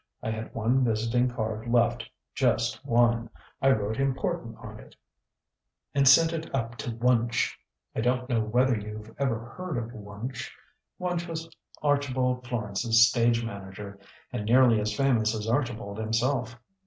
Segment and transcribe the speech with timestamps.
[0.23, 3.29] I had one visiting card left just one.
[3.61, 4.95] I wrote 'Important' on it,
[5.93, 7.53] and sent it up to Wunch.
[7.95, 10.49] I don't know whether you've ever heard of Wunch.
[10.99, 11.47] Wunch was
[11.83, 13.99] Archibald Florence's stage manager,
[14.33, 16.59] and nearly as famous as Archibald himself.